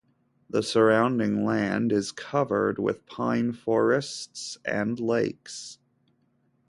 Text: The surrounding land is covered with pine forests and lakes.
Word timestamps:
The 0.49 0.63
surrounding 0.63 1.45
land 1.45 1.91
is 1.91 2.11
covered 2.11 2.79
with 2.79 3.05
pine 3.05 3.53
forests 3.53 4.57
and 4.65 4.99
lakes. 4.99 5.77